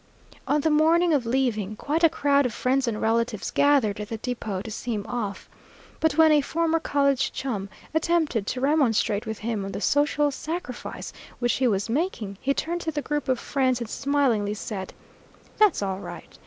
On 0.47 0.61
the 0.61 0.71
morning 0.71 1.13
of 1.13 1.27
leaving, 1.27 1.75
quite 1.75 2.03
a 2.03 2.09
crowd 2.09 2.47
of 2.47 2.55
friends 2.55 2.87
and 2.87 2.99
relatives 2.99 3.51
gathered 3.51 3.99
at 3.99 4.09
the 4.09 4.17
depot 4.17 4.63
to 4.63 4.71
see 4.71 4.95
him 4.95 5.05
off. 5.05 5.47
But 5.99 6.17
when 6.17 6.31
a 6.31 6.41
former 6.41 6.79
college 6.79 7.31
chum 7.31 7.69
attempted 7.93 8.47
to 8.47 8.61
remonstrate 8.61 9.27
with 9.27 9.37
him 9.37 9.63
on 9.63 9.73
the 9.73 9.79
social 9.79 10.31
sacrifice 10.31 11.13
which 11.37 11.53
he 11.53 11.67
was 11.67 11.87
making, 11.87 12.39
he 12.41 12.51
turned 12.51 12.81
to 12.81 12.91
the 12.91 13.03
group 13.03 13.29
of 13.29 13.37
friends, 13.39 13.79
and 13.79 13.87
smilingly 13.87 14.55
said, 14.55 14.91
"That's 15.59 15.83
all 15.83 15.99
right. 15.99 16.35